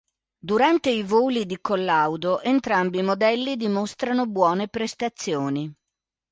[0.39, 5.71] Durante i voli di collaudo entrambi i modelli dimostrano buone prestazioni.